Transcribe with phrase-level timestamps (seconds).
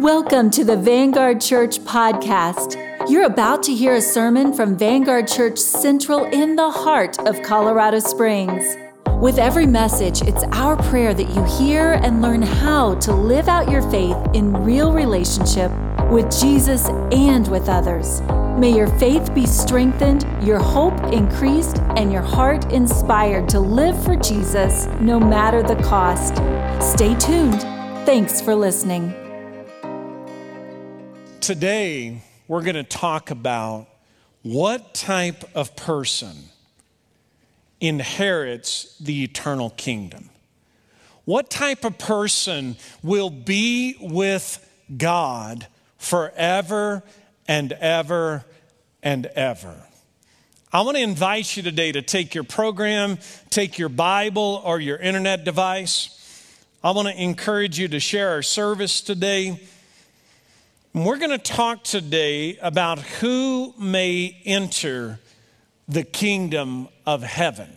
[0.00, 2.74] Welcome to the Vanguard Church podcast.
[3.10, 7.98] You're about to hear a sermon from Vanguard Church Central in the heart of Colorado
[7.98, 8.78] Springs.
[9.20, 13.70] With every message, it's our prayer that you hear and learn how to live out
[13.70, 15.70] your faith in real relationship
[16.10, 18.22] with Jesus and with others.
[18.58, 24.16] May your faith be strengthened, your hope increased, and your heart inspired to live for
[24.16, 26.36] Jesus no matter the cost.
[26.82, 27.60] Stay tuned.
[28.06, 29.19] Thanks for listening.
[31.40, 33.88] Today, we're going to talk about
[34.42, 36.36] what type of person
[37.80, 40.28] inherits the eternal kingdom.
[41.24, 47.02] What type of person will be with God forever
[47.48, 48.44] and ever
[49.02, 49.76] and ever?
[50.70, 54.98] I want to invite you today to take your program, take your Bible or your
[54.98, 56.44] internet device.
[56.84, 59.58] I want to encourage you to share our service today.
[60.92, 65.20] We're going to talk today about who may enter
[65.86, 67.68] the kingdom of heaven.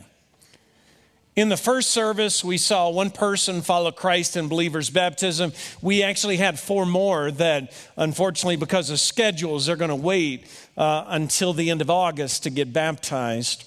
[1.35, 5.53] In the first service, we saw one person follow Christ in believer's baptism.
[5.79, 11.05] We actually had four more that, unfortunately, because of schedules, they're going to wait uh,
[11.07, 13.63] until the end of August to get baptized.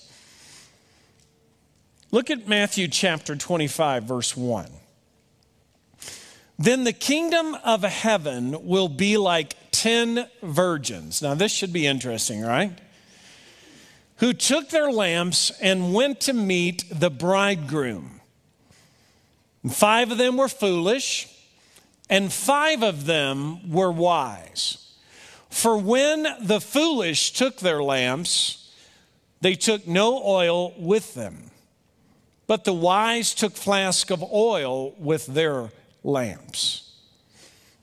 [2.11, 4.67] Look at Matthew chapter 25, verse 1.
[6.59, 11.21] Then the kingdom of heaven will be like 10 virgins.
[11.21, 12.73] Now, this should be interesting, right?
[14.17, 18.21] Who took their lamps and went to meet the bridegroom.
[19.71, 21.29] Five of them were foolish,
[22.09, 24.95] and five of them were wise.
[25.51, 28.73] For when the foolish took their lamps,
[29.41, 31.51] they took no oil with them,
[32.47, 35.71] but the wise took flask of oil with their
[36.07, 36.93] lamps.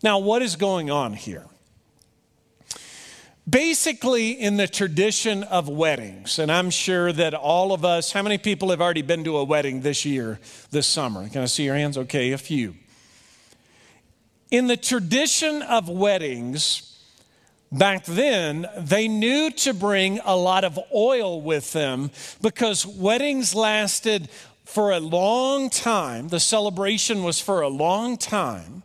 [0.01, 1.45] Now, what is going on here?
[3.47, 8.37] Basically, in the tradition of weddings, and I'm sure that all of us, how many
[8.37, 10.39] people have already been to a wedding this year,
[10.71, 11.27] this summer?
[11.27, 11.97] Can I see your hands?
[11.97, 12.75] Okay, a few.
[14.49, 16.97] In the tradition of weddings,
[17.69, 22.11] back then, they knew to bring a lot of oil with them
[22.41, 24.29] because weddings lasted
[24.73, 26.29] for a long time.
[26.29, 28.81] The celebration was for a long time.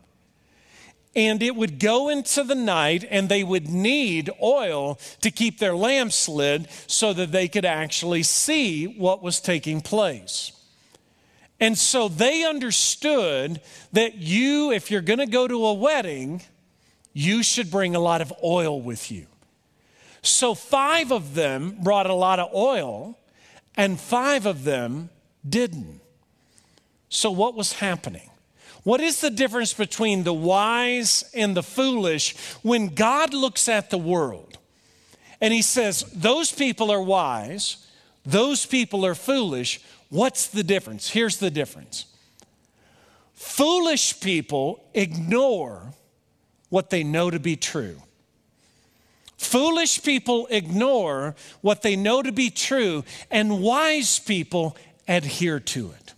[1.16, 5.74] And it would go into the night, and they would need oil to keep their
[5.74, 10.52] lamps lit so that they could actually see what was taking place.
[11.58, 13.60] And so they understood
[13.92, 16.42] that you, if you're going to go to a wedding,
[17.14, 19.26] you should bring a lot of oil with you.
[20.22, 23.18] So five of them brought a lot of oil,
[23.74, 25.08] and five of them
[25.48, 26.00] didn't.
[27.08, 28.30] So, what was happening?
[28.84, 33.98] What is the difference between the wise and the foolish when God looks at the
[33.98, 34.58] world
[35.40, 37.86] and He says, Those people are wise,
[38.24, 39.80] those people are foolish?
[40.10, 41.10] What's the difference?
[41.10, 42.06] Here's the difference
[43.34, 45.94] foolish people ignore
[46.70, 48.02] what they know to be true.
[49.36, 54.76] Foolish people ignore what they know to be true, and wise people
[55.08, 56.14] adhere to it.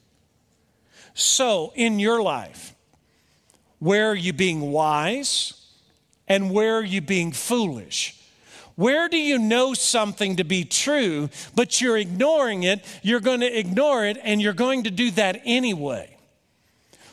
[1.14, 2.74] So, in your life,
[3.78, 5.54] where are you being wise
[6.28, 8.16] and where are you being foolish?
[8.76, 12.84] Where do you know something to be true, but you're ignoring it?
[13.02, 16.16] You're going to ignore it and you're going to do that anyway.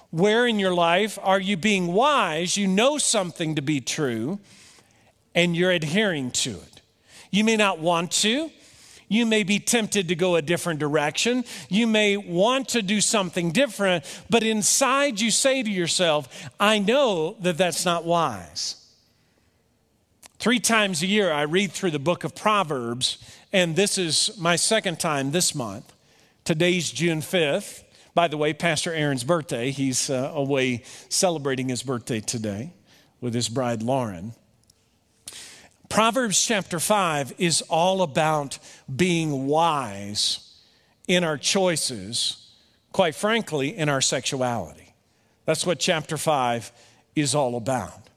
[0.09, 2.55] Where in your life are you being wise?
[2.55, 4.39] You know something to be true
[5.35, 6.81] and you're adhering to it.
[7.31, 8.49] You may not want to,
[9.07, 11.45] you may be tempted to go a different direction.
[11.69, 17.37] You may want to do something different, but inside you say to yourself, I know
[17.41, 18.75] that that's not wise.
[20.39, 23.17] Three times a year, I read through the book of Proverbs,
[23.51, 25.91] and this is my second time this month.
[26.43, 27.83] Today's June 5th.
[28.13, 29.71] By the way, Pastor Aaron's birthday.
[29.71, 32.73] He's uh, away celebrating his birthday today
[33.21, 34.33] with his bride, Lauren.
[35.89, 38.59] Proverbs chapter 5 is all about
[38.93, 40.55] being wise
[41.07, 42.51] in our choices,
[42.91, 44.93] quite frankly, in our sexuality.
[45.45, 46.71] That's what chapter 5
[47.15, 48.09] is all about.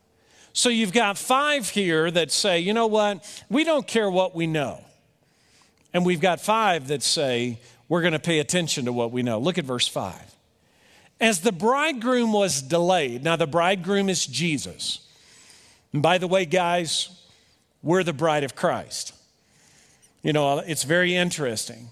[0.53, 4.47] So you've got five here that say, you know what, we don't care what we
[4.49, 4.83] know.
[5.95, 9.39] And we've got five that say, we're going to pay attention to what we know.
[9.39, 10.15] Look at verse 5.
[11.21, 15.01] As the bridegroom was delayed, now the bridegroom is Jesus.
[15.93, 17.20] And by the way, guys,
[17.83, 19.15] we're the bride of Christ.
[20.23, 21.91] You know, it's very interesting.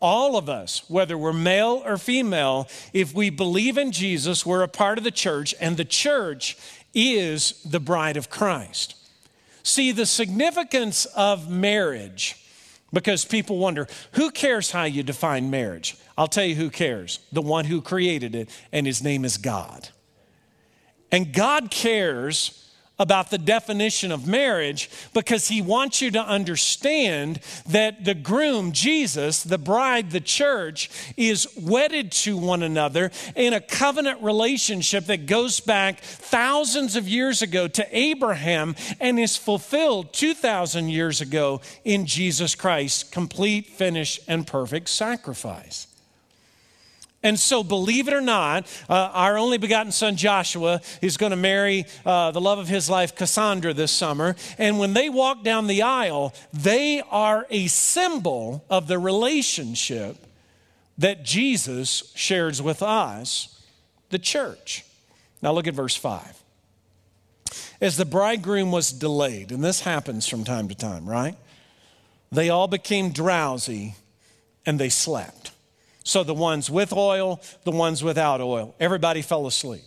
[0.00, 4.68] All of us, whether we're male or female, if we believe in Jesus, we're a
[4.68, 6.56] part of the church, and the church
[6.94, 8.96] is the bride of Christ.
[9.62, 12.36] See, the significance of marriage,
[12.92, 15.96] because people wonder who cares how you define marriage?
[16.16, 19.90] I'll tell you who cares the one who created it, and his name is God.
[21.12, 22.69] And God cares
[23.00, 29.42] about the definition of marriage because he wants you to understand that the groom, Jesus,
[29.42, 35.60] the bride, the church, is wedded to one another in a covenant relationship that goes
[35.60, 42.54] back thousands of years ago to Abraham and is fulfilled 2,000 years ago in Jesus
[42.54, 45.86] Christ, complete, finished, and perfect sacrifice.
[47.22, 51.36] And so, believe it or not, uh, our only begotten son Joshua is going to
[51.36, 54.36] marry uh, the love of his life, Cassandra, this summer.
[54.56, 60.16] And when they walk down the aisle, they are a symbol of the relationship
[60.96, 63.62] that Jesus shares with us,
[64.08, 64.86] the church.
[65.42, 66.42] Now, look at verse 5.
[67.82, 71.36] As the bridegroom was delayed, and this happens from time to time, right?
[72.32, 73.94] They all became drowsy
[74.64, 75.49] and they slept.
[76.10, 79.84] So the ones with oil, the ones without oil, everybody fell asleep.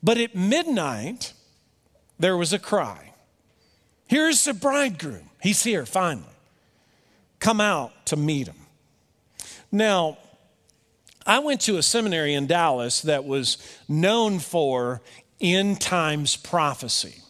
[0.00, 1.32] But at midnight,
[2.16, 3.12] there was a cry
[4.06, 5.28] Here's the bridegroom.
[5.42, 6.36] He's here finally.
[7.40, 8.68] Come out to meet him.
[9.72, 10.16] Now,
[11.26, 13.58] I went to a seminary in Dallas that was
[13.88, 15.02] known for
[15.40, 17.20] end times prophecy.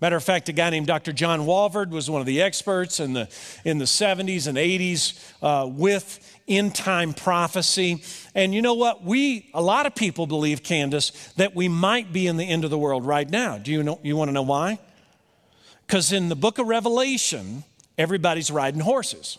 [0.00, 1.12] Matter of fact, a guy named Dr.
[1.12, 3.28] John Walvoord was one of the experts in the,
[3.64, 8.04] in the 70s and 80s uh, with end time prophecy.
[8.32, 9.02] And you know what?
[9.02, 12.70] We, a lot of people believe, Candace, that we might be in the end of
[12.70, 13.58] the world right now.
[13.58, 14.78] Do you, know, you want to know why?
[15.84, 17.64] Because in the book of Revelation,
[17.96, 19.38] everybody's riding horses.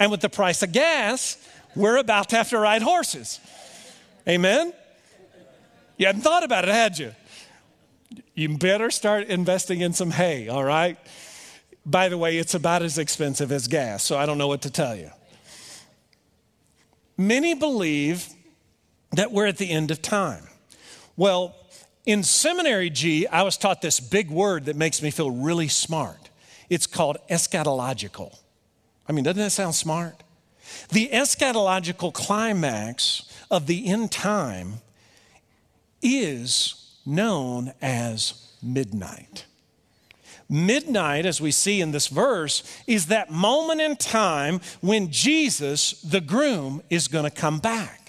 [0.00, 1.36] And with the price of gas,
[1.76, 3.38] we're about to have to ride horses.
[4.28, 4.72] Amen?
[5.96, 7.14] You hadn't thought about it, had you?
[8.34, 10.98] You better start investing in some hay, all right?
[11.86, 14.70] By the way, it's about as expensive as gas, so I don't know what to
[14.70, 15.10] tell you.
[17.16, 18.28] Many believe
[19.12, 20.48] that we're at the end of time.
[21.16, 21.54] Well,
[22.06, 26.30] in seminary G, I was taught this big word that makes me feel really smart.
[26.68, 28.36] It's called eschatological.
[29.08, 30.22] I mean, doesn't that sound smart?
[30.90, 34.80] The eschatological climax of the end time
[36.02, 39.44] is known as midnight.
[40.48, 46.20] Midnight, as we see in this verse, is that moment in time when Jesus, the
[46.20, 48.04] groom, is going to come back.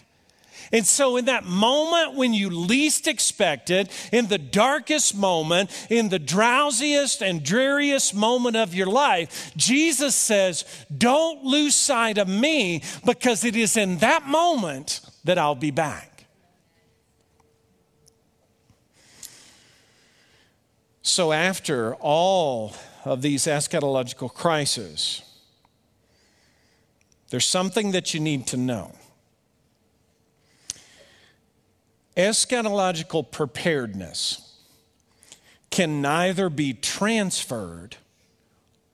[0.72, 6.10] And so, in that moment when you least expect it, in the darkest moment, in
[6.10, 10.66] the drowsiest and dreariest moment of your life, Jesus says,
[10.96, 16.15] Don't lose sight of me because it is in that moment that I'll be back.
[21.08, 22.74] So, after all
[23.04, 25.22] of these eschatological crises,
[27.30, 28.92] there's something that you need to know.
[32.18, 34.58] Eschatological preparedness
[35.70, 37.98] can neither be transferred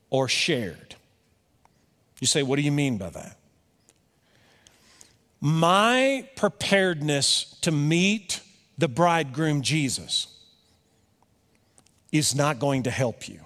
[0.10, 0.96] or shared.
[2.20, 3.38] You say, what do you mean by that?
[5.40, 8.42] My preparedness to meet
[8.78, 10.28] the bridegroom Jesus
[12.12, 13.40] is not going to help you.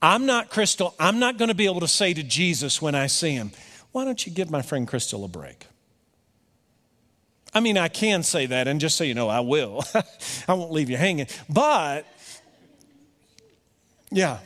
[0.00, 3.08] I'm not Crystal, I'm not going to be able to say to Jesus when I
[3.08, 3.50] see him,
[3.92, 5.66] why don't you give my friend Crystal a break?
[7.54, 9.82] I mean, I can say that, and just so you know, I will.
[10.48, 11.26] I won't leave you hanging.
[11.48, 12.06] But,
[14.10, 14.38] yeah.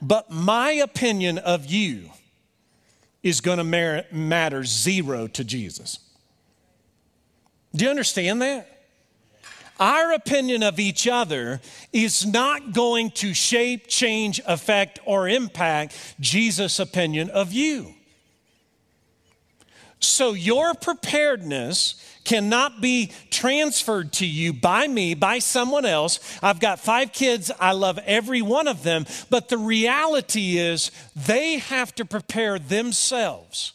[0.00, 2.10] But my opinion of you
[3.22, 5.98] is going to matter zero to Jesus.
[7.74, 8.77] Do you understand that?
[9.78, 11.60] Our opinion of each other
[11.92, 17.94] is not going to shape, change, affect, or impact Jesus' opinion of you.
[20.00, 26.20] So, your preparedness cannot be transferred to you by me, by someone else.
[26.42, 31.58] I've got five kids, I love every one of them, but the reality is they
[31.58, 33.72] have to prepare themselves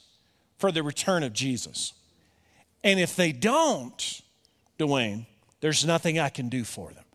[0.58, 1.94] for the return of Jesus.
[2.84, 4.22] And if they don't,
[4.78, 5.26] Dwayne,
[5.64, 7.06] there's nothing I can do for them.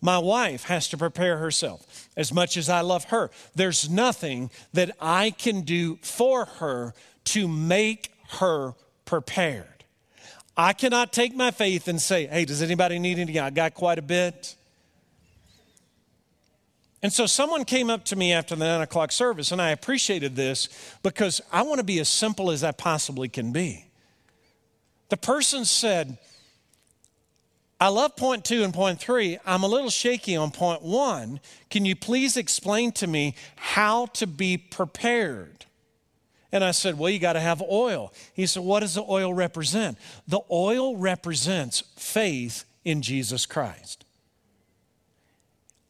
[0.00, 2.08] My wife has to prepare herself.
[2.16, 7.48] As much as I love her, there's nothing that I can do for her to
[7.48, 9.66] make her prepared.
[10.56, 13.40] I cannot take my faith and say, hey, does anybody need anything?
[13.40, 14.54] I got quite a bit.
[17.02, 20.36] And so someone came up to me after the nine o'clock service, and I appreciated
[20.36, 20.68] this
[21.02, 23.86] because I want to be as simple as I possibly can be.
[25.08, 26.16] The person said,
[27.80, 29.38] I love point two and point three.
[29.46, 31.40] I'm a little shaky on point one.
[31.70, 35.64] Can you please explain to me how to be prepared?
[36.52, 38.12] And I said, Well, you got to have oil.
[38.34, 39.96] He said, What does the oil represent?
[40.28, 44.04] The oil represents faith in Jesus Christ.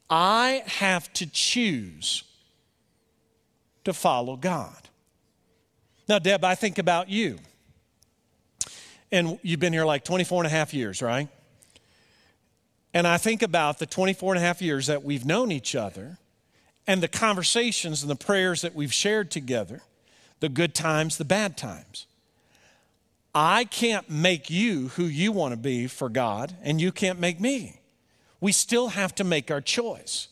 [0.09, 2.23] I have to choose
[3.85, 4.77] to follow God.
[6.09, 7.39] Now, Deb, I think about you.
[9.13, 11.29] And you've been here like 24 and a half years, right?
[12.93, 16.19] And I think about the 24 and a half years that we've known each other
[16.87, 19.83] and the conversations and the prayers that we've shared together,
[20.41, 22.07] the good times, the bad times.
[23.33, 27.39] I can't make you who you want to be for God, and you can't make
[27.39, 27.81] me.
[28.41, 30.29] We still have to make our choice.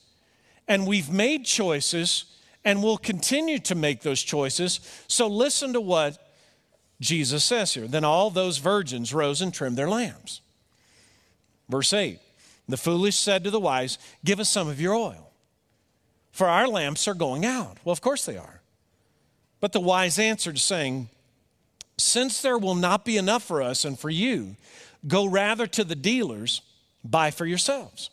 [0.67, 2.25] And we've made choices
[2.65, 4.81] and we'll continue to make those choices.
[5.07, 6.19] So listen to what
[7.01, 7.87] Jesus says here.
[7.87, 10.41] Then all those virgins rose and trimmed their lamps.
[11.69, 12.19] Verse 8
[12.69, 15.31] The foolish said to the wise, Give us some of your oil,
[16.31, 17.79] for our lamps are going out.
[17.85, 18.61] Well, of course they are.
[19.61, 21.09] But the wise answered, saying,
[21.97, 24.57] Since there will not be enough for us and for you,
[25.07, 26.61] go rather to the dealers,
[27.03, 28.11] buy for yourselves.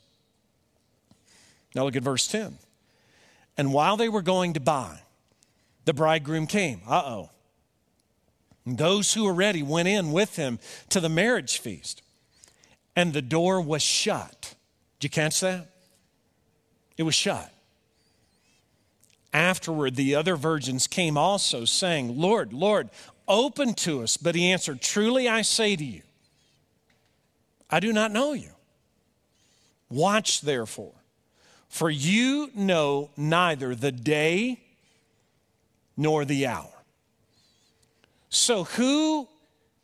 [1.75, 2.57] Now look at verse 10.
[3.57, 5.00] And while they were going to buy,
[5.83, 6.81] the bridegroom came.
[6.88, 7.29] Uh oh.
[8.65, 10.59] Those who were ready went in with him
[10.89, 12.01] to the marriage feast,
[12.96, 14.56] and the door was shut.
[15.00, 15.68] Did you catch that?
[16.98, 17.52] It was shut.
[19.34, 22.90] Afterward, the other virgins came also, saying, Lord, Lord,
[23.28, 24.16] open to us.
[24.16, 26.04] But he answered, Truly I say to you,
[27.70, 28.52] I do not know you.
[29.90, 30.94] Watch therefore
[31.68, 34.62] for you know neither the day
[35.98, 36.72] nor the hour.
[38.30, 39.28] So, who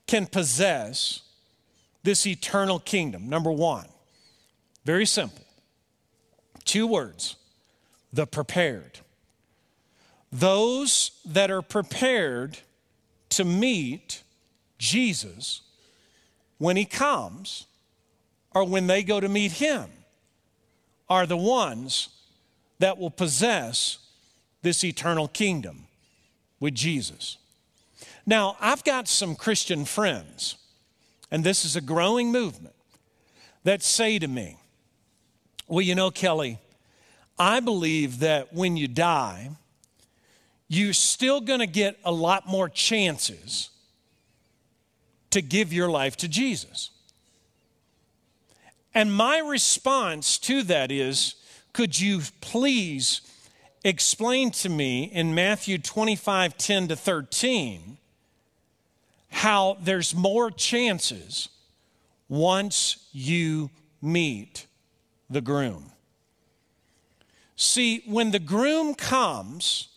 [0.07, 1.21] can possess
[2.03, 3.29] this eternal kingdom?
[3.29, 3.87] Number one,
[4.85, 5.45] very simple.
[6.65, 7.35] Two words
[8.13, 8.99] the prepared.
[10.31, 12.59] Those that are prepared
[13.29, 14.23] to meet
[14.77, 15.61] Jesus
[16.57, 17.67] when he comes
[18.53, 19.89] or when they go to meet him
[21.09, 22.09] are the ones
[22.79, 23.99] that will possess
[24.61, 25.87] this eternal kingdom
[26.59, 27.37] with Jesus.
[28.25, 30.55] Now, I've got some Christian friends,
[31.31, 32.75] and this is a growing movement,
[33.63, 34.57] that say to me,
[35.67, 36.59] Well, you know, Kelly,
[37.39, 39.49] I believe that when you die,
[40.67, 43.69] you're still going to get a lot more chances
[45.31, 46.91] to give your life to Jesus.
[48.93, 51.35] And my response to that is
[51.73, 53.21] could you please
[53.83, 57.97] explain to me in Matthew 25 10 to 13
[59.31, 61.49] how there's more chances
[62.29, 63.69] once you
[64.01, 64.67] meet
[65.29, 65.91] the groom?
[67.55, 69.89] See, when the groom comes,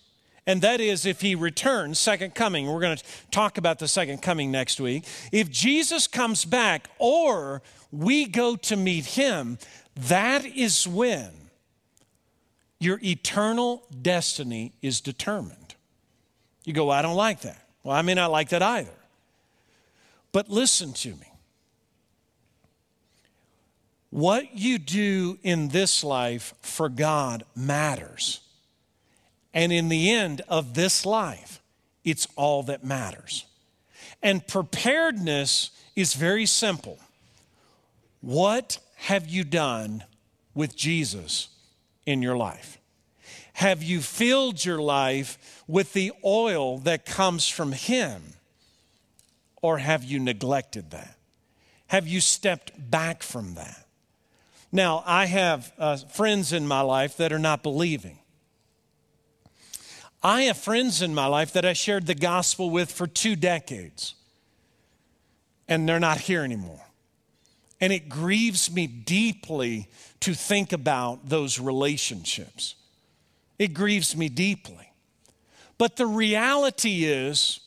[0.47, 2.67] and that is if he returns, second coming.
[2.67, 5.05] We're going to talk about the second coming next week.
[5.33, 9.59] If Jesus comes back or we go to meet him,
[9.97, 11.31] that is when
[12.79, 15.75] your eternal destiny is determined.
[16.65, 17.67] You go, I don't like that.
[17.83, 18.91] Well, I may not like that either.
[20.35, 21.33] But listen to me.
[24.11, 28.41] What you do in this life for God matters.
[29.55, 31.63] And in the end of this life,
[32.03, 33.47] it's all that matters.
[34.25, 36.99] And preparedness is very simple.
[38.21, 40.03] What have you done
[40.53, 41.47] with Jesus
[42.07, 42.79] in your life?
[43.53, 48.35] Have you filled your life with the oil that comes from Him?
[49.65, 51.17] Or have you neglected that?
[51.87, 53.87] Have you stepped back from that?
[54.71, 58.19] Now, I have uh, friends in my life that are not believing.
[60.23, 64.17] I have friends in my life that I shared the gospel with for two decades,
[65.67, 66.85] and they're not here anymore.
[67.81, 69.89] And it grieves me deeply
[70.21, 72.75] to think about those relationships.
[73.59, 74.93] It grieves me deeply.
[75.79, 77.61] But the reality is,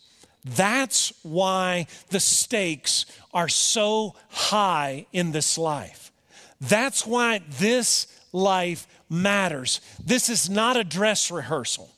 [0.56, 6.12] that's why the stakes are so high in this life.
[6.60, 9.82] That's why this life matters.
[10.04, 11.90] This is not a dress rehearsal.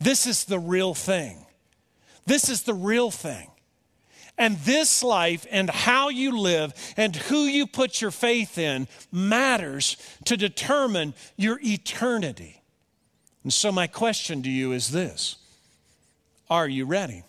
[0.00, 1.46] This is the real thing.
[2.26, 3.48] This is the real thing.
[4.38, 9.96] And this life and how you live and who you put your faith in matters
[10.24, 12.62] to determine your eternity.
[13.42, 15.36] And so, my question to you is this
[16.48, 17.24] Are you ready?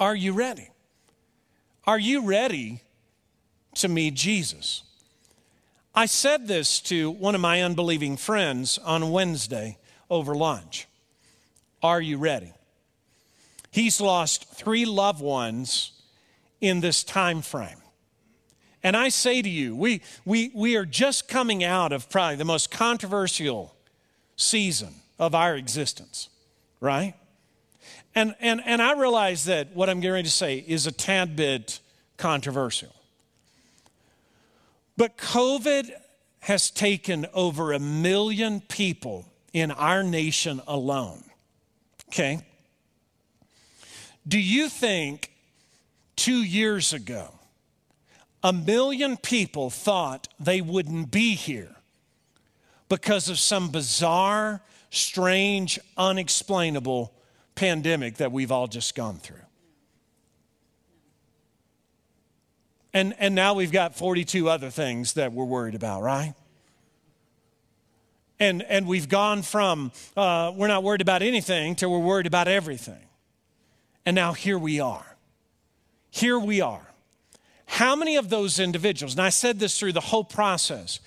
[0.00, 0.68] Are you ready?
[1.86, 2.82] Are you ready
[3.78, 4.82] to meet Jesus.
[5.94, 9.78] I said this to one of my unbelieving friends on Wednesday
[10.10, 10.86] over lunch.
[11.82, 12.52] Are you ready?
[13.70, 15.92] He's lost three loved ones
[16.60, 17.80] in this time frame.
[18.82, 22.44] And I say to you, we, we, we are just coming out of probably the
[22.44, 23.74] most controversial
[24.36, 26.28] season of our existence,
[26.80, 27.14] right?
[28.18, 31.36] And, and, and I realize that what I'm getting ready to say is a tad
[31.36, 31.78] bit
[32.16, 32.92] controversial.
[34.96, 35.92] But COVID
[36.40, 41.22] has taken over a million people in our nation alone.
[42.08, 42.40] Okay?
[44.26, 45.30] Do you think
[46.16, 47.28] two years ago,
[48.42, 51.76] a million people thought they wouldn't be here
[52.88, 54.60] because of some bizarre,
[54.90, 57.12] strange, unexplainable
[57.58, 59.36] pandemic that we've all just gone through?
[62.94, 66.34] And, and now we've got 42 other things that we're worried about, right?
[68.40, 72.46] And, and we've gone from uh, we're not worried about anything to we're worried about
[72.48, 73.04] everything.
[74.06, 75.16] And now here we are.
[76.10, 76.86] Here we are.
[77.66, 81.00] How many of those individuals, and I said this through the whole process,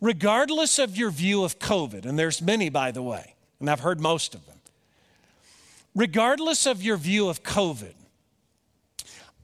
[0.00, 4.00] regardless of your view of COVID, and there's many, by the way, and I've heard
[4.00, 4.51] most of them,
[5.94, 7.94] regardless of your view of COVID,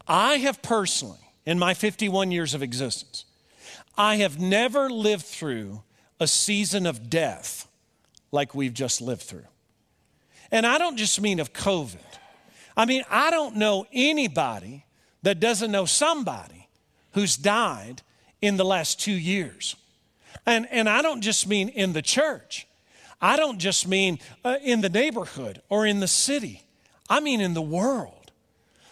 [0.06, 3.24] I have personally, in my 51 years of existence,
[3.96, 5.82] I have never lived through
[6.20, 7.66] a season of death
[8.30, 9.46] like we've just lived through.
[10.50, 11.98] And I don't just mean of COVID.
[12.76, 14.84] I mean, I don't know anybody
[15.22, 16.68] that doesn't know somebody
[17.12, 18.02] who's died
[18.40, 19.74] in the last two years.
[20.46, 22.67] And, and I don't just mean in the church,
[23.20, 26.62] I don't just mean uh, in the neighborhood or in the city,
[27.08, 28.14] I mean in the world.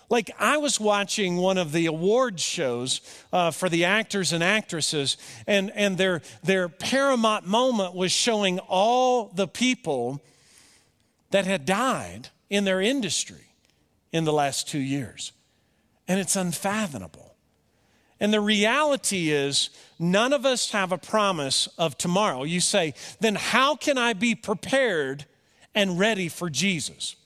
[0.09, 3.01] Like, I was watching one of the award shows
[3.33, 5.17] uh, for the actors and actresses,
[5.49, 10.23] and, and their, their paramount moment was showing all the people
[11.31, 13.47] that had died in their industry
[14.13, 15.33] in the last two years.
[16.07, 17.26] And it's unfathomable.
[18.19, 22.45] And the reality is, none of us have a promise of tomorrow.
[22.45, 25.27] You say, then how can I be prepared
[25.75, 27.17] and ready for Jesus?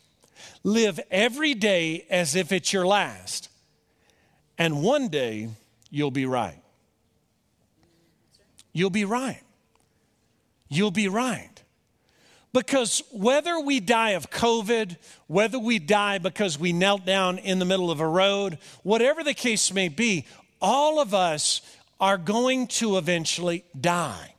[0.64, 3.48] Live every day as if it's your last,
[4.58, 5.48] and one day
[5.90, 6.60] you'll be right.
[8.72, 9.42] You'll be right.
[10.68, 11.50] You'll be right.
[12.52, 14.96] Because whether we die of COVID,
[15.28, 19.34] whether we die because we knelt down in the middle of a road, whatever the
[19.34, 20.26] case may be,
[20.60, 21.60] all of us
[21.98, 24.34] are going to eventually die.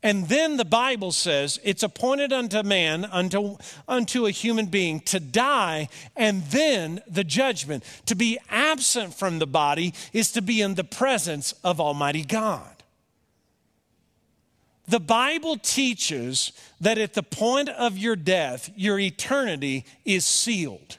[0.00, 3.56] And then the Bible says it's appointed unto man, unto,
[3.88, 7.82] unto a human being, to die, and then the judgment.
[8.06, 12.78] To be absent from the body is to be in the presence of Almighty God.
[14.86, 20.98] The Bible teaches that at the point of your death, your eternity is sealed,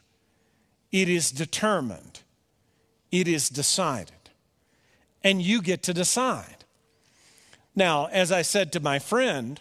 [0.92, 2.19] it is determined,
[3.12, 4.30] it is decided,
[5.24, 6.66] and you get to decide.
[7.76, 9.60] Now, as I said to my friend,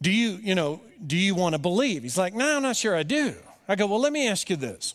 [0.00, 2.02] do you, you know, do you want to believe?
[2.02, 3.34] He's like, no, I'm not sure I do.
[3.68, 4.94] I go, well, let me ask you this.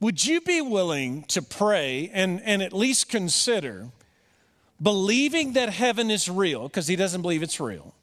[0.00, 3.88] Would you be willing to pray and, and at least consider
[4.82, 7.94] believing that heaven is real, because he doesn't believe it's real,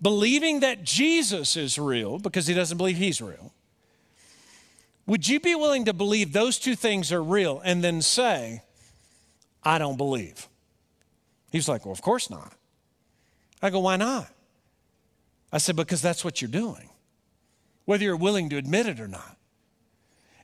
[0.00, 3.52] believing that Jesus is real, because he doesn't believe he's real?
[5.06, 8.62] Would you be willing to believe those two things are real and then say,
[9.64, 10.48] I don't believe.
[11.50, 12.54] He's like, Well, of course not.
[13.60, 14.28] I go, Why not?
[15.52, 16.88] I said, Because that's what you're doing,
[17.84, 19.36] whether you're willing to admit it or not.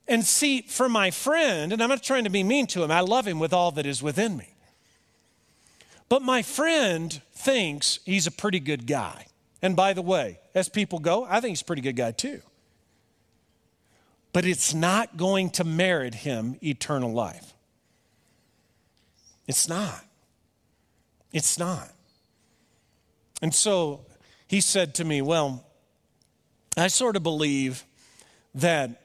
[0.07, 3.01] And see, for my friend, and I'm not trying to be mean to him, I
[3.01, 4.55] love him with all that is within me.
[6.09, 9.27] But my friend thinks he's a pretty good guy.
[9.61, 12.41] And by the way, as people go, I think he's a pretty good guy too.
[14.33, 17.55] But it's not going to merit him eternal life.
[19.47, 20.05] It's not.
[21.33, 21.91] It's not.
[23.41, 24.05] And so
[24.47, 25.65] he said to me, Well,
[26.77, 27.85] I sort of believe
[28.55, 29.03] that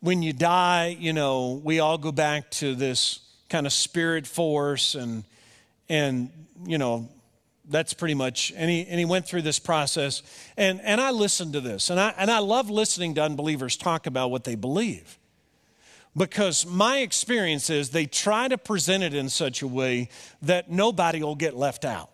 [0.00, 4.94] when you die, you know, we all go back to this kind of spirit force
[4.94, 5.24] and
[5.88, 6.30] and
[6.66, 7.08] you know
[7.68, 10.22] that's pretty much and he, and he went through this process
[10.56, 14.06] and and i listened to this and i and i love listening to unbelievers talk
[14.06, 15.18] about what they believe
[16.18, 20.08] because my experience is they try to present it in such a way
[20.42, 22.10] that nobody will get left out.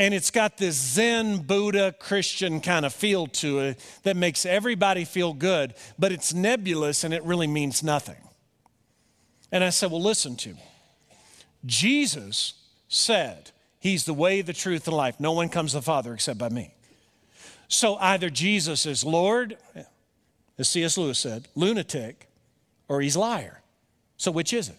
[0.00, 5.04] And it's got this Zen Buddha Christian kind of feel to it that makes everybody
[5.04, 8.16] feel good, but it's nebulous and it really means nothing.
[9.50, 10.62] And I said, Well, listen to me.
[11.68, 12.54] Jesus
[12.88, 15.20] said, He's the way, the truth, and life.
[15.20, 16.74] No one comes to the Father except by me.
[17.68, 19.56] So either Jesus is Lord,
[20.58, 20.98] as C.S.
[20.98, 22.28] Lewis said, lunatic,
[22.88, 23.60] or he's liar.
[24.16, 24.78] So which is it?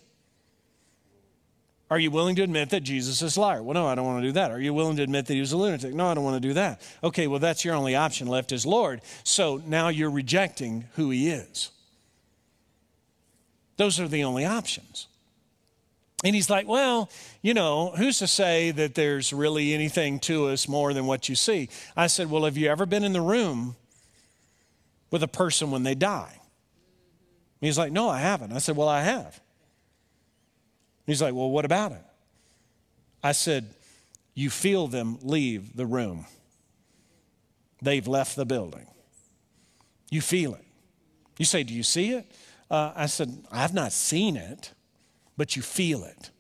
[1.92, 3.64] Are you willing to admit that Jesus is liar?
[3.64, 4.52] Well, no, I don't want to do that.
[4.52, 5.94] Are you willing to admit that he was a lunatic?
[5.94, 6.82] No, I don't want to do that.
[7.04, 9.02] Okay, well, that's your only option left is Lord.
[9.24, 11.72] So now you're rejecting who he is.
[13.78, 15.08] Those are the only options.
[16.24, 17.10] And he's like, Well,
[17.42, 21.36] you know, who's to say that there's really anything to us more than what you
[21.36, 21.70] see?
[21.96, 23.76] I said, Well, have you ever been in the room
[25.12, 26.40] with a person when they die?
[27.62, 28.52] He's like, No, I haven't.
[28.52, 29.40] I said, Well, I have.
[31.06, 32.04] He's like, Well, what about it?
[33.24, 33.74] I said,
[34.34, 36.26] You feel them leave the room.
[37.82, 38.88] They've left the building.
[40.12, 40.66] You feel it.
[41.38, 42.30] You say, Do you see it?
[42.70, 44.74] Uh, I said, I've not seen it
[45.40, 46.32] but you feel it.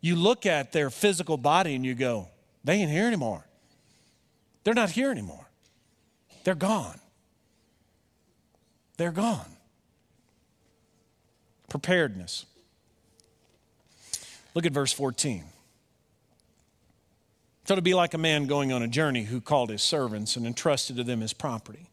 [0.00, 2.26] You look at their physical body and you go,
[2.64, 3.46] they ain't here anymore.
[4.64, 5.48] They're not here anymore.
[6.42, 6.98] They're gone.
[8.96, 9.46] They're gone.
[11.68, 12.46] Preparedness.
[14.56, 15.44] Look at verse 14.
[17.64, 20.44] So to be like a man going on a journey who called his servants and
[20.44, 21.90] entrusted to them his property.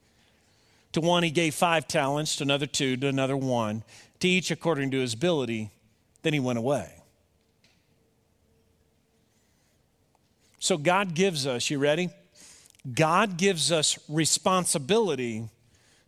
[0.94, 3.84] To one he gave five talents, to another two, to another one,
[4.22, 5.70] to each according to his ability.
[6.26, 6.92] Then he went away.
[10.58, 12.10] So God gives us, you ready?
[12.92, 15.48] God gives us responsibility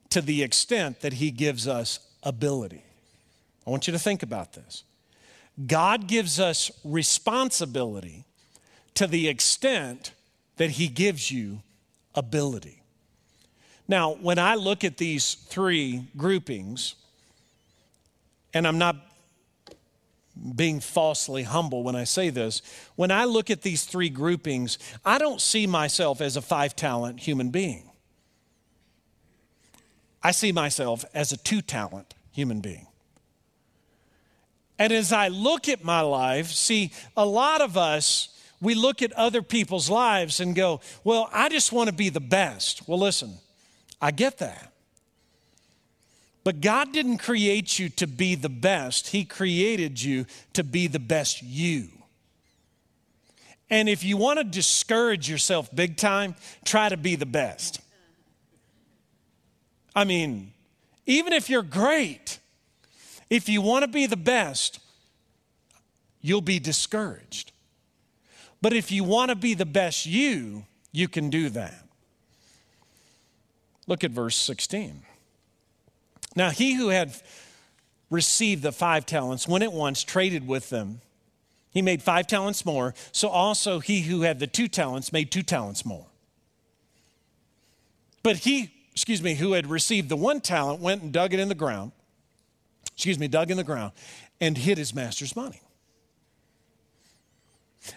[0.10, 2.84] to the extent that he gives us ability.
[3.68, 4.84] I want you to think about this.
[5.68, 8.26] God gives us responsibility
[8.96, 10.14] to the extent
[10.56, 11.62] that he gives you
[12.16, 12.82] ability.
[13.88, 16.96] Now, when I look at these three groupings,
[18.52, 18.96] and I'm not
[20.56, 22.62] being falsely humble when I say this.
[22.96, 27.20] When I look at these three groupings, I don't see myself as a five talent
[27.20, 27.90] human being.
[30.24, 32.88] I see myself as a two talent human being.
[34.80, 38.30] And as I look at my life, see, a lot of us,
[38.62, 42.20] we look at other people's lives and go, well, I just want to be the
[42.20, 42.88] best.
[42.88, 43.38] Well, listen,
[44.02, 44.72] I get that.
[46.48, 50.98] But God didn't create you to be the best, He created you to be the
[50.98, 51.90] best you.
[53.70, 57.82] And if you want to discourage yourself big time, try to be the best.
[59.94, 60.54] I mean,
[61.06, 62.40] even if you're great,
[63.30, 64.80] if you want to be the best,
[66.22, 67.52] you'll be discouraged.
[68.62, 71.84] But if you want to be the best you, you can do that.
[73.86, 75.07] Look at verse 16.
[76.38, 77.16] Now, he who had
[78.12, 81.02] received the five talents went at once, traded with them.
[81.72, 82.94] He made five talents more.
[83.12, 86.06] So also he who had the two talents made two talents more.
[88.22, 91.48] But he, excuse me, who had received the one talent went and dug it in
[91.48, 91.92] the ground,
[92.94, 93.94] excuse me, dug in the ground
[94.40, 95.60] and hid his master's money.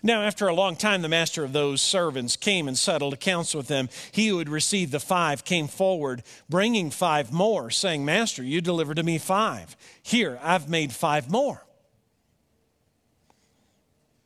[0.02, 3.68] Now, after a long time, the master of those servants came and settled accounts with
[3.68, 3.88] them.
[4.12, 8.96] He who had received the five came forward, bringing five more, saying, Master, you delivered
[8.96, 9.76] to me five.
[10.02, 11.64] Here, I've made five more.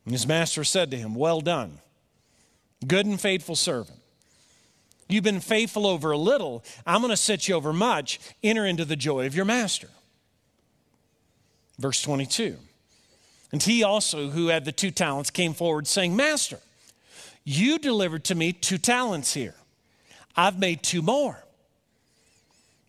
[0.05, 1.79] And his master said to him, Well done,
[2.85, 3.99] good and faithful servant.
[5.07, 6.63] You've been faithful over a little.
[6.85, 8.19] I'm going to set you over much.
[8.43, 9.89] Enter into the joy of your master.
[11.77, 12.57] Verse 22.
[13.55, 16.59] And he also, who had the two talents, came forward saying, Master,
[17.45, 19.55] you delivered to me two talents here.
[20.35, 21.41] I've made two more.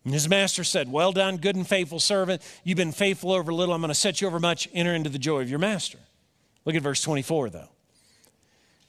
[0.03, 2.41] And his master said, Well done, good and faithful servant.
[2.65, 3.73] You've been faithful over little.
[3.73, 4.67] I'm going to set you over much.
[4.73, 5.99] Enter into the joy of your master.
[6.65, 7.69] Look at verse 24, though.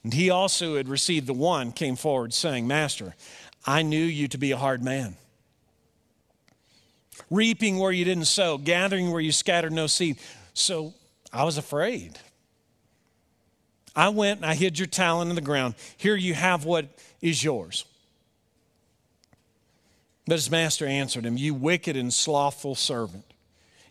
[0.03, 3.15] And he also who had received the one, came forward, saying, Master,
[3.65, 5.15] I knew you to be a hard man,
[7.31, 10.19] reaping where you didn't sow, gathering where you scattered no seed.
[10.55, 10.95] So
[11.33, 12.19] I was afraid.
[13.95, 15.75] I went and I hid your talent in the ground.
[15.97, 16.87] Here you have what
[17.21, 17.85] is yours.
[20.27, 23.25] But his master answered him, You wicked and slothful servant.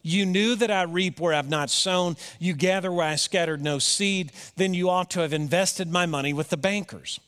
[0.03, 3.79] You knew that I reap where I've not sown, you gather where I scattered no
[3.79, 7.19] seed, then you ought to have invested my money with the bankers.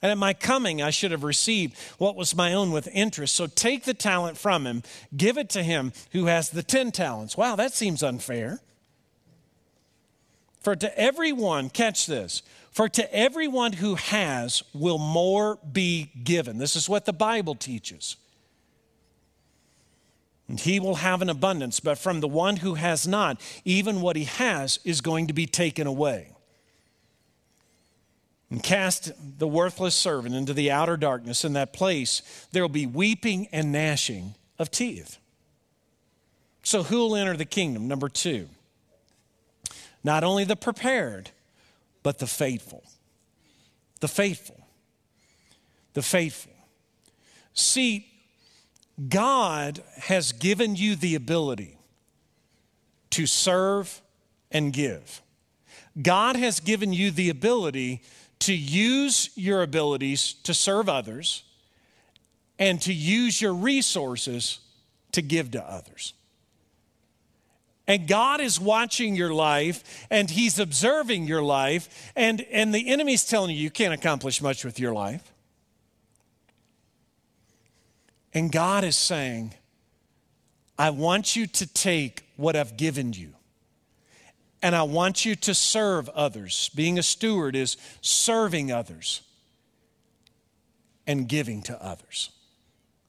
[0.00, 3.34] And at my coming, I should have received what was my own with interest.
[3.34, 4.84] So take the talent from him,
[5.16, 7.36] give it to him who has the 10 talents.
[7.36, 8.60] Wow, that seems unfair.
[10.60, 16.58] For to everyone, catch this, For to everyone who has will more be given.
[16.58, 18.16] This is what the Bible teaches.
[20.48, 24.16] And he will have an abundance, but from the one who has not, even what
[24.16, 26.30] he has is going to be taken away.
[28.50, 31.44] And cast the worthless servant into the outer darkness.
[31.44, 35.18] In that place, there will be weeping and gnashing of teeth.
[36.62, 37.88] So, who will enter the kingdom?
[37.88, 38.48] Number two,
[40.04, 41.30] not only the prepared,
[42.02, 42.84] but the faithful.
[44.00, 44.60] The faithful.
[45.94, 46.52] The faithful.
[47.54, 48.06] See,
[49.08, 51.78] God has given you the ability
[53.10, 54.00] to serve
[54.50, 55.22] and give.
[56.00, 58.02] God has given you the ability
[58.40, 61.42] to use your abilities to serve others
[62.58, 64.60] and to use your resources
[65.12, 66.12] to give to others.
[67.88, 73.24] And God is watching your life and He's observing your life, and, and the enemy's
[73.24, 75.32] telling you you can't accomplish much with your life.
[78.34, 79.54] And God is saying,
[80.78, 83.32] I want you to take what I've given you.
[84.60, 86.70] And I want you to serve others.
[86.74, 89.22] Being a steward is serving others
[91.06, 92.30] and giving to others.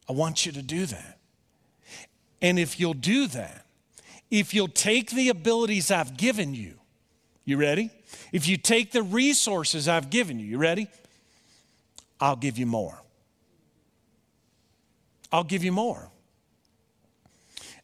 [0.07, 1.19] I want you to do that.
[2.41, 3.65] And if you'll do that,
[4.29, 6.75] if you'll take the abilities I've given you,
[7.45, 7.91] you ready?
[8.31, 10.87] If you take the resources I've given you, you ready?
[12.19, 13.01] I'll give you more.
[15.31, 16.09] I'll give you more.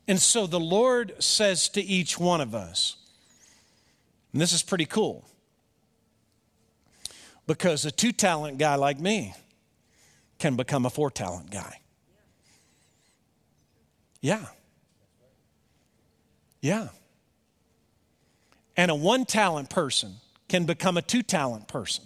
[0.08, 2.98] And so the Lord says to each one of us,
[4.34, 5.26] and this is pretty cool,
[7.48, 9.34] because a two talent guy like me
[10.38, 11.80] can become a four talent guy.
[14.22, 14.46] Yeah.
[16.66, 16.88] Yeah.
[18.76, 20.16] And a one talent person
[20.50, 22.06] can become a two talent person.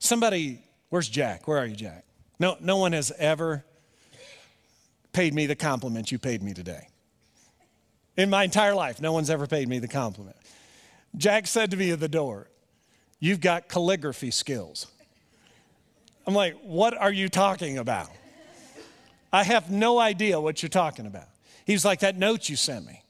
[0.00, 1.46] Somebody, where's Jack?
[1.46, 2.04] Where are you, Jack?
[2.40, 3.64] No, no one has ever
[5.12, 6.88] paid me the compliment you paid me today.
[8.16, 10.36] In my entire life, no one's ever paid me the compliment.
[11.16, 12.48] Jack said to me at the door,
[13.20, 14.88] You've got calligraphy skills.
[16.26, 18.10] I'm like, What are you talking about?
[19.32, 21.28] I have no idea what you're talking about.
[21.68, 23.02] He was like, That note you sent me,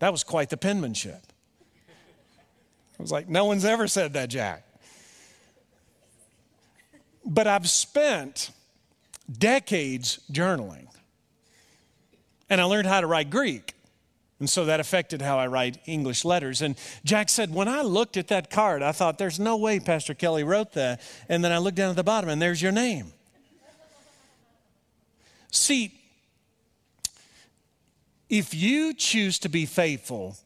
[0.00, 1.22] that was quite the penmanship.
[2.98, 4.64] I was like, No one's ever said that, Jack.
[7.24, 8.50] But I've spent
[9.30, 10.88] decades journaling.
[12.50, 13.74] And I learned how to write Greek.
[14.40, 16.62] And so that affected how I write English letters.
[16.62, 20.14] And Jack said, when I looked at that card, I thought, there's no way Pastor
[20.14, 21.00] Kelly wrote that.
[21.28, 23.12] And then I looked down at the bottom, and there's your name.
[25.50, 25.92] See,
[28.28, 30.36] if you choose to be faithful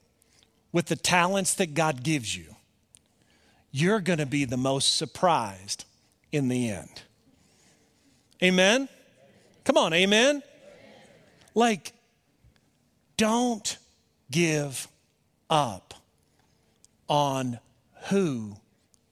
[0.72, 2.56] with the talents that God gives you,
[3.70, 5.84] you're going to be the most surprised
[6.30, 7.02] in the end.
[8.42, 8.88] Amen?
[9.64, 10.42] Come on, amen?
[11.54, 11.92] Like,
[13.16, 13.76] don't
[14.30, 14.88] give
[15.48, 15.94] up
[17.08, 17.58] on
[18.08, 18.56] who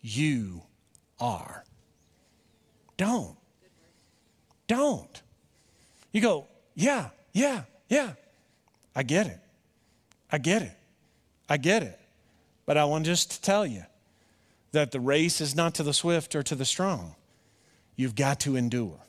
[0.00, 0.62] you
[1.20, 1.64] are.
[2.96, 3.36] Don't.
[4.66, 5.22] Don't.
[6.12, 8.12] You go, yeah, yeah, yeah.
[8.94, 9.38] I get it.
[10.30, 10.76] I get it.
[11.48, 11.98] I get it.
[12.66, 13.84] But I want just to tell you
[14.72, 17.14] that the race is not to the swift or to the strong.
[17.96, 19.00] You've got to endure.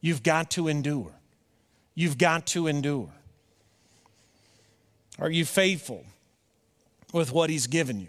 [0.00, 1.12] You've got to endure.
[1.94, 3.10] You've got to endure.
[5.18, 6.04] Are you faithful
[7.12, 8.08] with what He's given you?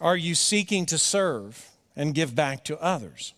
[0.00, 3.34] Are you seeking to serve and give back to others?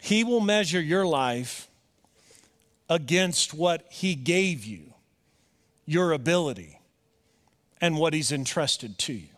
[0.00, 1.68] He will measure your life
[2.88, 4.94] against what He gave you,
[5.84, 6.80] your ability,
[7.80, 9.28] and what He's entrusted to you.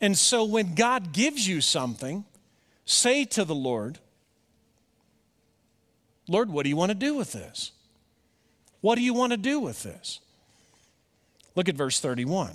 [0.00, 2.24] And so when God gives you something,
[2.84, 3.98] say to the Lord,
[6.26, 7.72] Lord, what do you want to do with this?
[8.80, 10.20] What do you want to do with this?
[11.54, 12.52] Look at verse 31.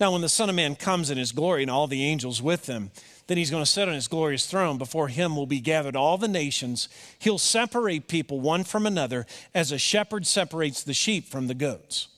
[0.00, 2.66] Now, when the Son of Man comes in his glory and all the angels with
[2.66, 2.90] him,
[3.26, 4.78] then he's going to sit on his glorious throne.
[4.78, 6.88] Before him will be gathered all the nations.
[7.18, 12.08] He'll separate people one from another as a shepherd separates the sheep from the goats.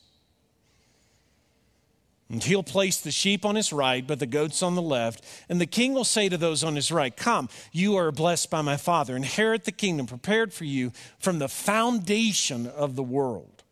[2.31, 5.25] And he'll place the sheep on his right, but the goats on the left.
[5.49, 8.61] And the king will say to those on his right, Come, you are blessed by
[8.61, 9.15] my Father.
[9.15, 13.63] Inherit the kingdom prepared for you from the foundation of the world.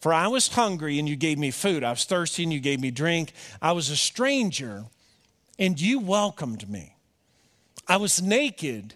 [0.00, 1.84] For I was hungry, and you gave me food.
[1.84, 3.32] I was thirsty, and you gave me drink.
[3.62, 4.84] I was a stranger,
[5.58, 6.96] and you welcomed me.
[7.86, 8.94] I was naked,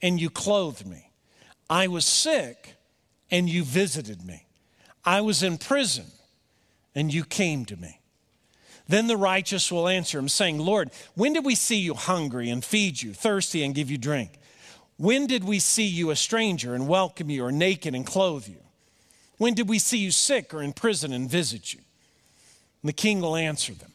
[0.00, 1.10] and you clothed me.
[1.68, 2.76] I was sick,
[3.30, 4.46] and you visited me.
[5.04, 6.06] I was in prison
[6.94, 8.00] and you came to me.
[8.88, 12.64] Then the righteous will answer him, saying, Lord, when did we see you hungry and
[12.64, 14.32] feed you, thirsty and give you drink?
[14.96, 18.60] When did we see you a stranger and welcome you, or naked and clothe you?
[19.36, 21.80] When did we see you sick or in prison and visit you?
[22.82, 23.92] And the king will answer them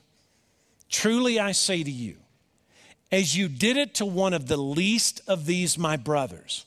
[0.93, 2.17] Truly I say to you,
[3.12, 6.65] as you did it to one of the least of these my brothers,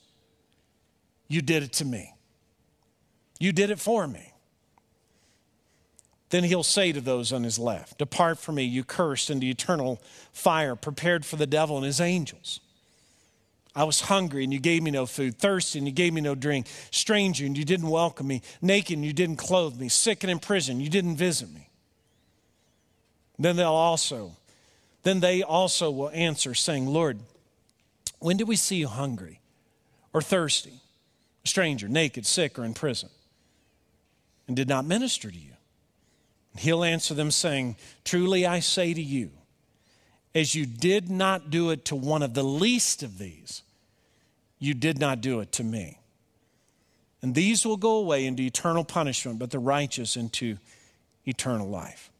[1.28, 2.12] you did it to me.
[3.38, 4.32] You did it for me.
[6.30, 10.02] Then he'll say to those on his left, Depart from me, you cursed, into eternal
[10.32, 12.58] fire, prepared for the devil and his angels.
[13.76, 16.34] I was hungry and you gave me no food, thirsty and you gave me no
[16.34, 20.32] drink, stranger and you didn't welcome me, naked and you didn't clothe me, sick and
[20.32, 21.65] in prison, you didn't visit me.
[23.38, 24.36] Then they'll also,
[25.02, 27.20] then they also will answer, saying, Lord,
[28.18, 29.40] when did we see you hungry
[30.12, 30.80] or thirsty,
[31.44, 33.10] a stranger, naked, sick, or in prison,
[34.46, 35.52] and did not minister to you?
[36.52, 39.30] And he'll answer them, saying, Truly I say to you,
[40.34, 43.62] as you did not do it to one of the least of these,
[44.58, 45.98] you did not do it to me.
[47.22, 50.58] And these will go away into eternal punishment, but the righteous into
[51.26, 52.10] eternal life.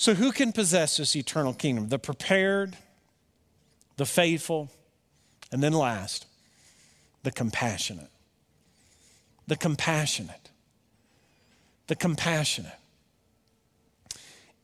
[0.00, 1.90] So, who can possess this eternal kingdom?
[1.90, 2.74] The prepared,
[3.98, 4.70] the faithful,
[5.52, 6.24] and then last,
[7.22, 8.08] the compassionate.
[9.46, 10.48] The compassionate.
[11.88, 12.78] The compassionate.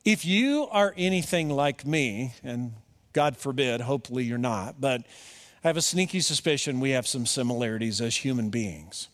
[0.07, 2.73] If you are anything like me, and
[3.13, 5.03] God forbid, hopefully you're not, but
[5.63, 9.09] I have a sneaky suspicion we have some similarities as human beings.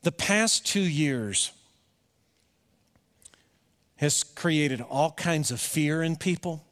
[0.00, 1.52] The past two years
[3.96, 6.64] has created all kinds of fear in people.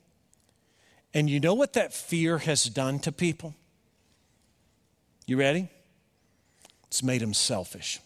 [1.15, 3.55] And you know what that fear has done to people?
[5.27, 5.69] You ready?
[6.89, 8.01] It's made them selfish.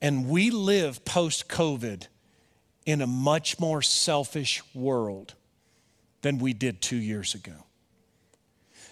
[0.00, 2.06] And we live post COVID
[2.86, 5.34] in a much more selfish world
[6.22, 7.64] than we did two years ago.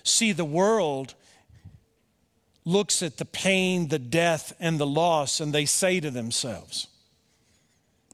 [0.02, 1.14] See, the world
[2.64, 6.88] looks at the pain, the death, and the loss, and they say to themselves,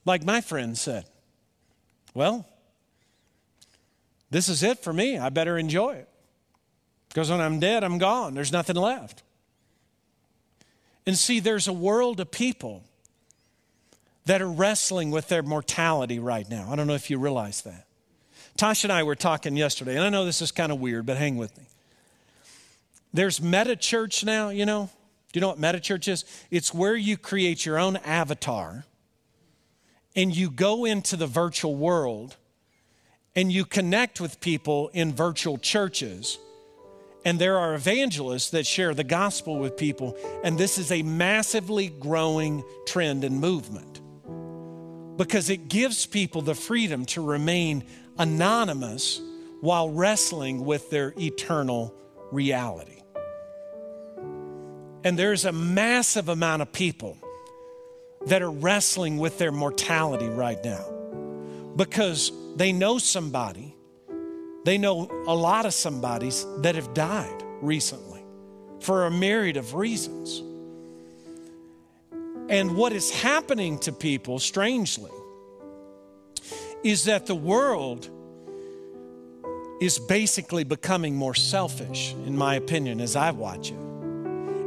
[0.05, 1.05] like my friend said,
[2.15, 2.47] Well,
[4.31, 5.19] this is it for me.
[5.19, 6.09] I better enjoy it.
[7.09, 8.35] Because when I'm dead, I'm gone.
[8.35, 9.23] There's nothing left.
[11.07, 12.83] And see, there's a world of people
[14.27, 16.69] that are wrestling with their mortality right now.
[16.71, 17.87] I don't know if you realize that.
[18.59, 21.17] Tasha and I were talking yesterday, and I know this is kind of weird, but
[21.17, 21.65] hang with me.
[23.13, 24.91] There's meta church now, you know?
[25.33, 26.25] Do you know what meta church is?
[26.51, 28.85] It's where you create your own avatar
[30.17, 32.37] and you go into the virtual world
[33.35, 36.39] and you connect with people in virtual churches.
[37.25, 40.17] And there are evangelists that share the gospel with people.
[40.45, 44.01] And this is a massively growing trend and movement
[45.17, 47.85] because it gives people the freedom to remain
[48.19, 49.21] anonymous
[49.61, 51.95] while wrestling with their eternal
[52.31, 53.01] reality.
[55.03, 57.19] And there's a massive amount of people
[58.27, 60.85] that are wrestling with their mortality right now
[61.77, 63.75] because they know somebody,
[64.65, 68.23] they know a lot of somebodies that have died recently
[68.81, 70.43] for a myriad of reasons.
[72.49, 75.11] And what is happening to people, strangely,
[76.83, 78.11] is that the world
[79.81, 83.79] is basically becoming more selfish, in my opinion, as I watch it.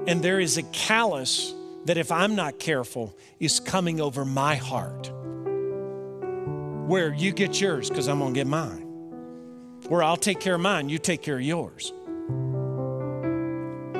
[0.08, 1.54] And there is a callus
[1.88, 5.12] that, if I'm not careful, is coming over my heart.
[6.88, 8.84] Where you get yours because I'm going to get mine.
[9.88, 11.91] Where I'll take care of mine, you take care of yours.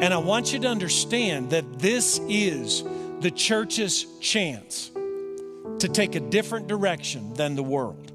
[0.02, 2.84] And I want you to understand that this is
[3.20, 4.92] the church's chance
[5.80, 8.12] to take a different direction than the world.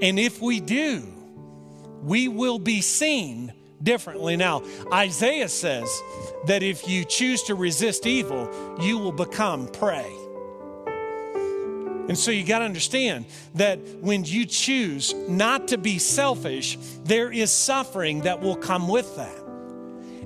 [0.00, 1.04] And if we do,
[2.02, 3.52] we will be seen
[3.82, 4.36] differently.
[4.36, 4.62] Now,
[4.92, 5.88] Isaiah says
[6.46, 8.48] that if you choose to resist evil,
[8.80, 10.10] you will become prey.
[12.08, 17.30] And so you got to understand that when you choose not to be selfish, there
[17.30, 19.36] is suffering that will come with that.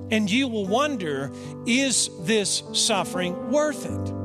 [0.09, 1.31] And you will wonder
[1.65, 4.23] is this suffering worth it?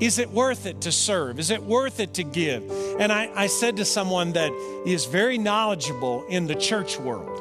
[0.00, 1.38] Is it worth it to serve?
[1.38, 2.68] Is it worth it to give?
[2.98, 4.50] And I, I said to someone that
[4.86, 7.38] is very knowledgeable in the church world,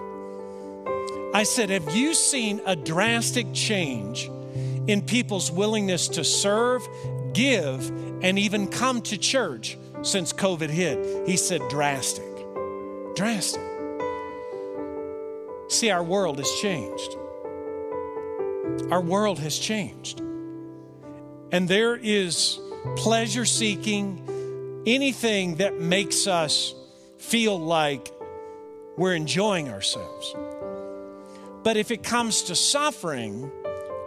[1.33, 4.29] I said, Have you seen a drastic change
[4.87, 6.87] in people's willingness to serve,
[7.33, 7.89] give,
[8.23, 11.27] and even come to church since COVID hit?
[11.27, 12.25] He said, Drastic.
[13.15, 13.61] Drastic.
[15.69, 17.15] See, our world has changed.
[18.91, 20.21] Our world has changed.
[21.51, 22.59] and there is
[22.95, 26.73] pleasure seeking, anything that makes us
[27.17, 28.11] feel like
[28.97, 30.35] we're enjoying ourselves.
[31.63, 33.51] But if it comes to suffering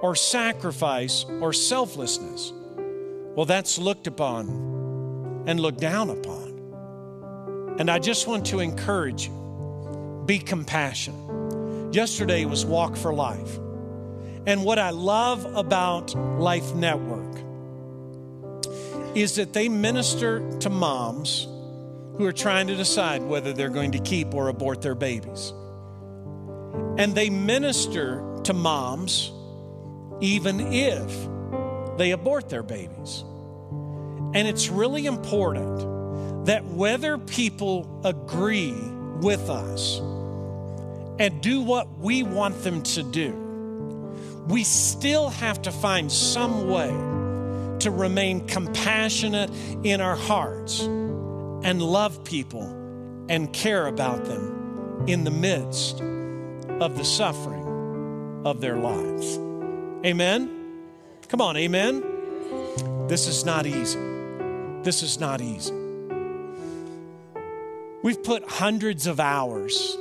[0.01, 2.53] or sacrifice or selflessness,
[3.35, 7.77] well, that's looked upon and looked down upon.
[7.79, 11.95] And I just want to encourage you be compassionate.
[11.95, 13.59] Yesterday was Walk for Life.
[14.47, 17.37] And what I love about Life Network
[19.15, 21.45] is that they minister to moms
[22.17, 25.53] who are trying to decide whether they're going to keep or abort their babies.
[26.99, 29.33] And they minister to moms
[30.21, 31.29] even if
[31.99, 33.25] they abort their babies.
[34.35, 38.75] And it's really important that whether people agree
[39.21, 39.99] with us
[41.19, 43.33] and do what we want them to do,
[44.49, 46.89] we still have to find some way
[47.81, 49.51] to remain compassionate
[49.83, 52.65] in our hearts and love people
[53.29, 56.01] and care about them in the midst
[56.81, 59.39] of the suffering of their lives.
[60.05, 60.51] Amen?
[61.29, 62.03] Come on, amen?
[63.09, 63.99] This is not easy.
[64.83, 65.75] This is not easy.
[68.03, 69.97] We've put hundreds of hours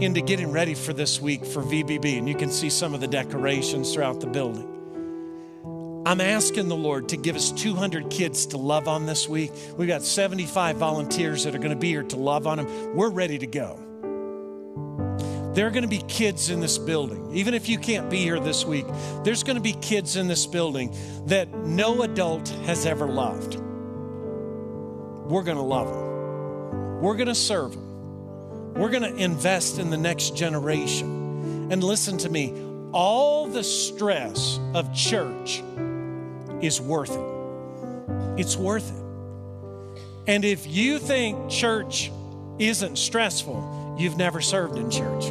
[0.00, 3.06] into getting ready for this week for VBS, and you can see some of the
[3.06, 4.74] decorations throughout the building.
[6.06, 9.52] I'm asking the Lord to give us 200 kids to love on this week.
[9.76, 12.96] We've got 75 volunteers that are going to be here to love on them.
[12.96, 13.78] We're ready to go.
[15.54, 17.34] There are going to be kids in this building.
[17.34, 18.86] Even if you can't be here this week,
[19.24, 20.94] there's going to be kids in this building
[21.26, 23.56] that no adult has ever loved.
[25.30, 27.00] We're going to love them.
[27.00, 28.74] We're going to serve them.
[28.74, 31.68] We're going to invest in the next generation.
[31.70, 32.54] And listen to me
[32.92, 35.62] all the stress of church
[36.62, 38.40] is worth it.
[38.40, 39.04] It's worth it.
[40.28, 42.10] And if you think church
[42.58, 45.26] isn't stressful, you've never served in church.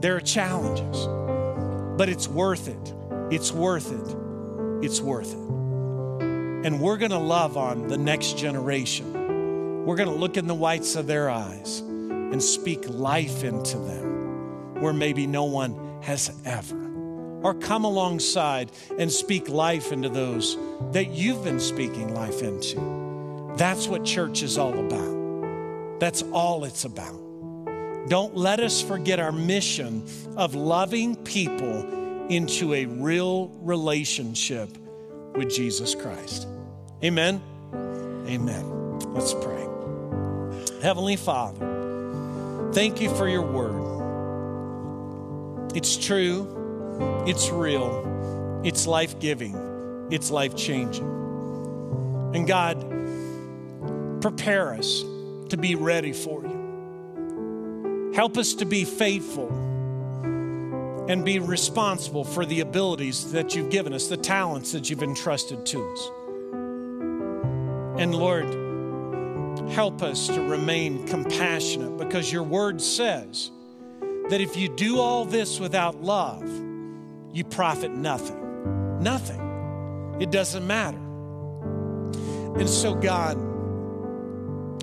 [0.00, 1.06] There are challenges,
[1.96, 2.94] but it's worth it.
[3.30, 4.16] It's worth it.
[4.84, 5.46] It's worth it.
[6.66, 9.84] And we're going to love on the next generation.
[9.84, 14.80] We're going to look in the whites of their eyes and speak life into them
[14.80, 16.76] where maybe no one has ever
[17.42, 20.56] or come alongside and speak life into those
[20.92, 23.54] that you've been speaking life into.
[23.56, 25.15] That's what church is all about.
[25.98, 27.14] That's all it's about.
[28.08, 34.70] Don't let us forget our mission of loving people into a real relationship
[35.34, 36.46] with Jesus Christ.
[37.02, 37.42] Amen.
[38.28, 38.98] Amen.
[39.12, 39.66] Let's pray.
[40.82, 43.84] Heavenly Father, thank you for your word.
[45.74, 46.56] It's true
[47.26, 51.04] it's real, it's life giving, it's life changing.
[52.34, 52.80] And God,
[54.20, 55.02] prepare us
[55.50, 58.12] to be ready for you.
[58.14, 59.48] Help us to be faithful
[61.08, 65.64] and be responsible for the abilities that you've given us, the talents that you've entrusted
[65.66, 66.10] to us.
[68.00, 68.44] And Lord,
[69.70, 73.50] help us to remain compassionate because your word says
[74.28, 76.42] that if you do all this without love,
[77.32, 78.98] you profit nothing.
[79.00, 80.16] Nothing.
[80.20, 80.98] It doesn't matter.
[82.58, 83.36] And so, God,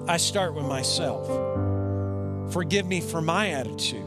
[0.05, 1.25] I start with myself.
[2.51, 4.05] Forgive me for my attitude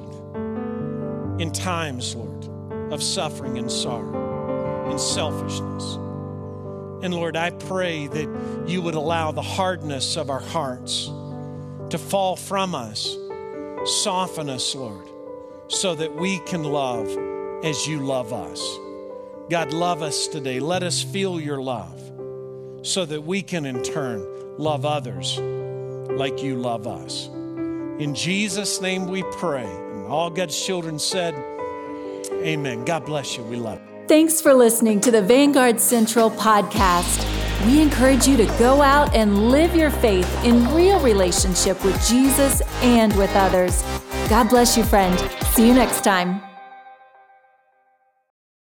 [1.40, 5.94] in times, Lord, of suffering and sorrow and selfishness.
[7.02, 11.06] And Lord, I pray that you would allow the hardness of our hearts
[11.88, 13.16] to fall from us,
[14.02, 15.08] soften us, Lord,
[15.68, 17.08] so that we can love
[17.64, 18.62] as you love us.
[19.48, 20.60] God, love us today.
[20.60, 21.98] Let us feel your love
[22.82, 25.40] so that we can in turn love others
[26.10, 27.26] like you love us.
[27.98, 29.64] In Jesus' name we pray.
[29.64, 31.34] And all God's children said,
[32.32, 32.84] Amen.
[32.84, 33.42] God bless you.
[33.44, 34.04] We love you.
[34.08, 37.24] Thanks for listening to the Vanguard Central podcast.
[37.66, 42.60] We encourage you to go out and live your faith in real relationship with Jesus
[42.82, 43.82] and with others.
[44.28, 45.18] God bless you, friend.
[45.46, 46.45] See you next time.